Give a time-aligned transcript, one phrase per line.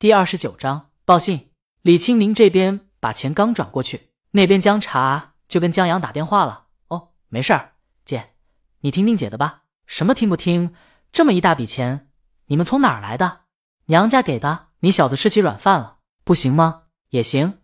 [0.00, 1.50] 第二十九章报信。
[1.82, 6.68] 李青宁这边把钱刚转过去，那边江茶就跟江阳打电话了。
[6.88, 7.72] 哦，没事儿，
[8.06, 8.30] 姐，
[8.80, 9.64] 你听听姐的吧。
[9.84, 10.74] 什么听不听？
[11.12, 12.08] 这么一大笔钱，
[12.46, 13.40] 你们从哪儿来的？
[13.88, 14.68] 娘家给的。
[14.78, 16.84] 你小子吃起软饭了，不行吗？
[17.10, 17.58] 也行，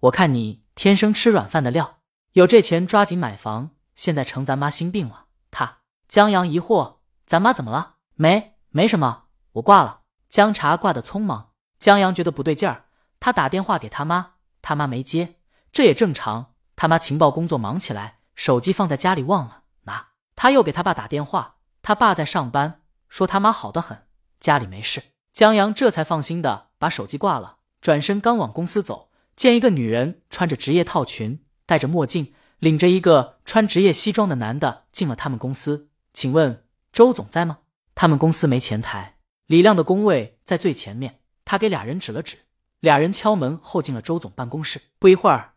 [0.00, 1.98] 我看你天生吃软饭的料。
[2.32, 3.72] 有这钱抓紧买房。
[3.94, 5.26] 现在成咱妈心病了。
[5.50, 7.96] 他江阳疑惑：咱妈怎么了？
[8.14, 10.00] 没，没什么，我挂了。
[10.30, 11.51] 江茶挂的匆忙。
[11.82, 12.84] 江阳觉得不对劲儿，
[13.18, 15.34] 他打电话给他妈，他妈没接，
[15.72, 16.54] 这也正常。
[16.76, 20.10] 他妈情报工作忙起来，手机放在家里忘了拿。
[20.36, 24.06] 他又给他爸打电话，他爸在上班，说他妈好的很，
[24.38, 25.02] 家里没事。
[25.32, 35.88] 江阳这才放心的把手机挂了，转身刚往公司走，见一个女人穿着职业套裙，戴着墨镜，领着一个穿职业西装的男的进了他们公司。
[36.12, 37.58] 请问周总在吗？
[37.96, 41.18] 他们公司没前台，李亮的工位在最前面。
[41.52, 42.38] 他给俩人指了指，
[42.80, 44.80] 俩人敲门后进了周总办公室。
[44.98, 45.52] 不一会儿，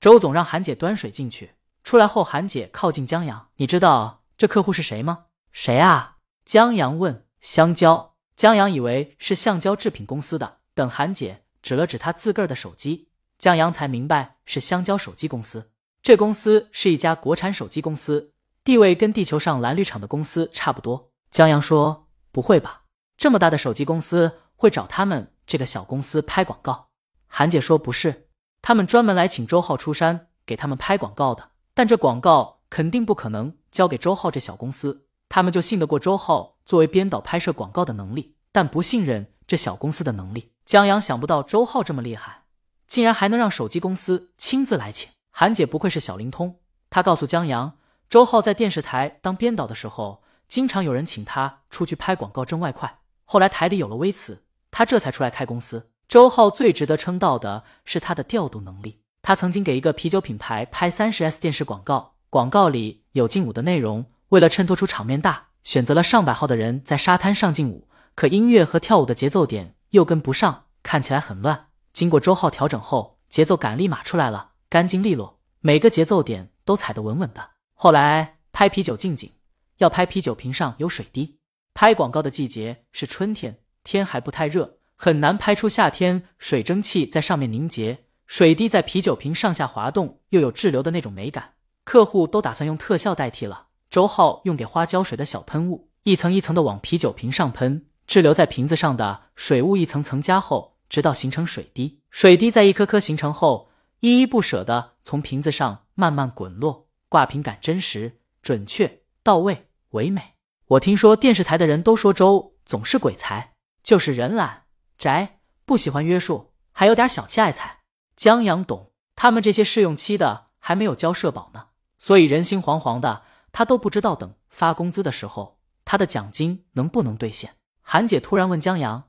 [0.00, 1.52] 周总让韩姐端水进去。
[1.84, 7.24] 出来后，韩姐靠近江阳：“你知道这客户是谁吗？”“谁啊？”江阳问。
[7.40, 10.56] “香蕉。”江阳以为是橡胶制品公司的。
[10.74, 15.70] 等韩姐指了指他自个儿的手机，江阳才明白是香蕉手机公司。
[16.02, 18.32] 这公司是一家国产手机公司，
[18.64, 21.12] 地位跟地球上蓝绿厂的公司差不多。
[21.30, 22.82] 江阳说：“不会吧，
[23.16, 26.88] 这么大的手机公司？”会找他们这个小公司拍广告？
[27.28, 28.28] 韩姐说不是，
[28.60, 31.50] 他们专门来请周浩出山给他们拍广告的。
[31.74, 40.52] 但这广告肯定不可能交给周浩这小公司，他们就信得过周浩作为编导拍摄广告的能力，但不信任这小公司的能力。
[40.64, 42.44] 江阳想不到周浩这么厉害，
[42.86, 45.10] 竟然还能让手机公司亲自来请。
[45.30, 54.44] 韩姐不愧是小灵通，她告诉江阳，周浩在电视台当编导的时候，经常有人请他出去拍广告挣外快，后来台里有了微词。
[54.70, 55.90] 他这才出来开公司。
[56.08, 59.00] 周浩最值得称道的是他的调度能力。
[59.22, 64.06] 他曾经给一个啤酒品牌拍三十 S 电视广告，广告里有劲舞的内容。
[64.28, 71.68] 为了衬托出场面大，选择了上百号的人在沙滩上劲舞，可音乐和跳舞的节奏点又跟不上，看起来很乱。
[71.92, 77.50] 经过周浩调整后，节奏感立马出来了，干净利落，每个节奏点都踩得稳稳的。
[77.74, 79.32] 后来拍啤酒近景，
[79.78, 81.38] 要拍啤酒瓶上有水滴。
[81.74, 83.58] 拍广告的季节是春天。
[83.86, 91.52] 天还不太热，很难拍出夏天水蒸气在上面凝结，水滴在啤酒瓶上下滑动，又有滞留的那种美感。
[91.84, 93.68] 客户都打算用特效代替了。
[93.88, 102.00] 周浩用给花浇水的小喷雾，一层一层的往啤酒瓶上喷，滞留在瓶子上的水雾一层层加厚，直到形成水滴。
[102.10, 103.70] 水滴在一颗颗形成后，
[104.00, 110.34] 依依不舍的从瓶子上慢慢滚落，挂瓶感真实、准确、到位、唯美。
[110.66, 113.52] 我听说电视台的人都说周总是鬼才。
[113.86, 114.64] 就是人懒
[114.98, 117.82] 宅，不喜欢约束，还有点小气爱财。
[118.16, 123.22] 江阳懂，他们这些试用期的还没有交社保呢，所以人心惶惶的。
[123.52, 127.54] 他都不知道等发工资的时候，他的奖金能不能兑现。
[127.80, 129.04] 韩姐突然问江阳：“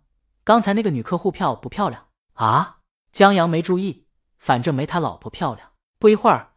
[0.45, 2.77] 刚才那个女客户漂不漂亮啊？”
[3.11, 4.05] 江阳没注意，
[4.37, 5.71] 反正没他老婆漂亮。
[5.97, 6.51] 不一会儿，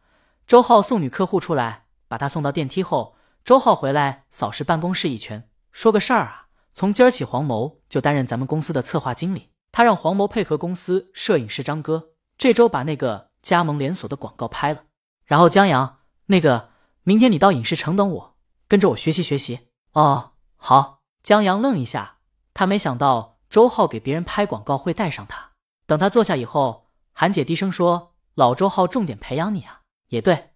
[0.45, 6.40] 周浩送女客户出来，把她送到电梯后，周浩回来扫视办公室一圈，说个事儿啊。
[6.73, 9.49] 从今儿起，黄谋就担任咱们公司的策划经理。
[9.71, 14.83] 他让黄谋配合公司摄影师张哥，这周把那个加盟连锁的广告拍了。
[15.25, 16.69] 然后江阳，那个
[17.03, 18.35] 明天你到影视城等我，
[18.67, 19.67] 跟着我学习学习。
[19.93, 20.99] 哦，好。
[21.23, 22.17] 江阳愣一下，
[22.51, 25.51] 他没想到周浩给别人拍广告会带上他。
[25.85, 30.49] 等他坐下以后，韩姐低声说：“老周浩重点培养你啊。”也对，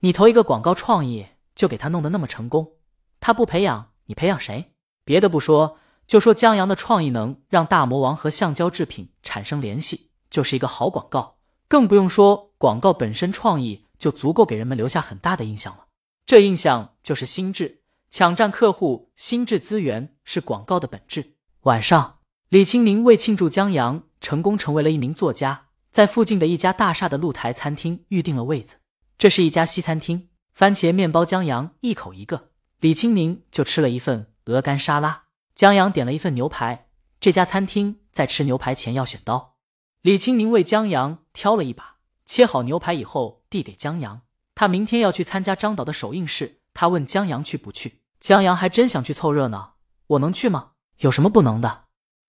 [0.00, 2.74] 你投一个广告创意就给他弄得那么成功，
[3.18, 4.72] 他不培养你，培养谁？
[5.04, 11.38] 别的不说，就说江阳的创意能让大魔王和橡胶制品产生联系，就是一个好广告。
[11.68, 15.86] 更不用说广告本身创意就足够给人们留下很大的印象了。
[16.26, 21.34] 这印象就是心智，抢占客户心智资源是广告的本质。
[21.62, 22.18] 晚上，
[22.48, 28.76] 李青宁为庆祝江阳成功成为了一名作家，在附近的一家大厦的露台餐厅预定了位子。
[29.18, 32.48] 这是一家西餐厅，番茄面包，江阳一口一个，
[32.80, 34.29] 李青宁就吃了一份。
[34.46, 36.88] 鹅肝沙拉，江阳点了一份牛排。
[37.20, 39.56] 这家餐厅在吃牛排前要选刀。
[40.00, 44.22] 李青宁为江阳挑了一把，切好牛排以后递给江阳。
[44.54, 48.00] 他明天要去参加张导的首映式，他问江阳去不去。
[48.18, 49.76] 江阳还真想去凑热闹，
[50.06, 50.72] 我能去吗？
[50.98, 51.84] 有什么不能的？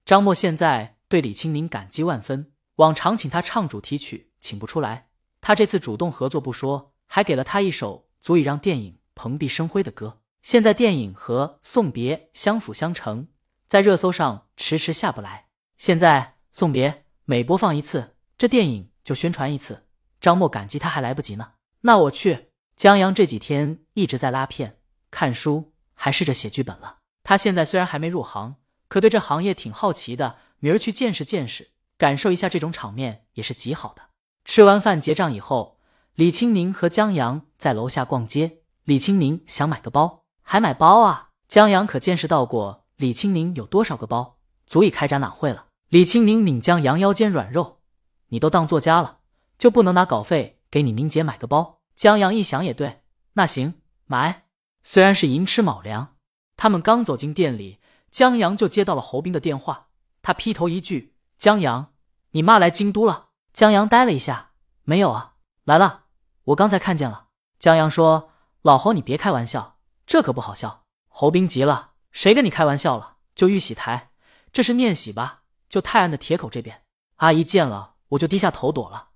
[0.05, 5.09] 张默现在对李青宁感激万分，往常请他唱主题曲，请不出来。
[5.41, 10.20] 他这次主动合作不说，还给了他一首足以让电影蓬荜生辉的歌。
[10.41, 13.27] 现在电影和送别相辅相成，
[13.67, 15.47] 在热搜上迟迟下不来。
[15.77, 19.87] 现在送别每播放一次，这电影就宣传一次。
[20.19, 21.53] 张默感激他还来不及呢。
[21.81, 22.49] 那我去。
[22.77, 24.79] 江阳这几天一直在拉片、
[25.11, 26.97] 看书，还试着写剧本了。
[27.21, 28.55] 他现在虽然还没入行，
[28.87, 30.37] 可对这行业挺好奇的。
[30.57, 34.01] 明儿去见识见识，感受一下这种场面也是极好的。
[34.45, 35.79] 吃完饭结账以后，
[36.15, 38.61] 李青宁和江阳在楼下逛街。
[38.83, 40.20] 李青宁想买个包，
[40.51, 41.29] 还买包啊？
[41.47, 44.35] 江阳可见识到过李青宁有多少个包，
[44.67, 45.67] 足以开展览会了。
[45.87, 47.79] 李青宁拧江阳腰间软肉
[48.27, 49.19] ：“你都当作家了，
[49.57, 53.75] 就不能拿稿费给你宁姐买个包？”江阳一想也对，那行
[54.07, 54.43] 买。
[54.83, 56.15] 虽然是寅吃卯粮，
[56.57, 59.87] 他们刚走进店里，江阳就接到了侯斌的电话。
[60.21, 61.93] 他劈头一句：“江阳，
[62.31, 64.51] 你妈来京都了。”江阳呆了一下
[64.83, 66.07] ：“没有啊，来了，
[66.43, 67.27] 我刚才看见了。”
[67.57, 68.31] 江阳说
[68.61, 69.77] ：“老侯，你别开玩笑，
[70.11, 73.15] 这可不好笑。”侯斌急了：“谁跟你开玩笑了？
[73.33, 74.11] 就玉玺台，
[74.51, 75.43] 这是念玺吧？
[75.69, 76.83] 就泰安的铁口这边。”
[77.23, 79.11] 阿姨见了我就低下头躲了。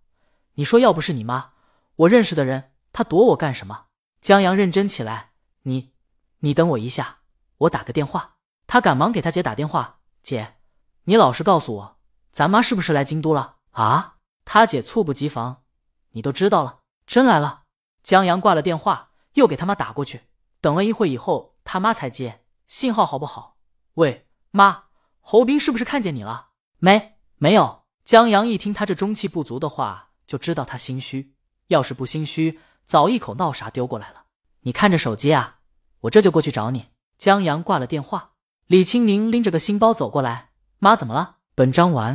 [0.53, 1.51] 你说要不是你妈，
[1.97, 2.71] 我认识的人。
[2.94, 3.88] 她躲我干什么？
[4.21, 5.31] 江阳认真起来，
[5.63, 5.92] 你，
[6.39, 7.18] 你等我一下，
[7.57, 8.36] 我打个电话。
[8.65, 10.56] 他赶忙给他姐打电话，姐，
[11.03, 11.98] 你老实告诉我，
[12.31, 13.57] 咱妈是不是来京都了？
[13.71, 14.15] 啊？
[14.45, 15.63] 他姐猝不及防，
[16.12, 17.63] 你都知道了，真来了。
[18.01, 20.21] 江阳挂了电话，又给他妈打过去，
[20.65, 23.57] 等了一会以后，他妈才接，信号好不好？
[23.94, 24.85] 喂，妈，
[25.19, 26.47] 侯斌是不是看见你了？
[26.79, 27.83] 没，没有。
[28.03, 31.35] 江阳一听他这中气不足的话，就知道他心虚。
[31.67, 32.59] 要是不心虚。
[32.83, 34.23] 早一口闹啥丢过来了，
[34.62, 35.57] 你看着手机啊，
[36.00, 36.88] 我这就过去找你。
[37.19, 38.31] 江阳挂了电话，
[38.65, 41.35] 李青宁拎着个新包走过来，妈怎么了？
[41.53, 42.13] 本章完。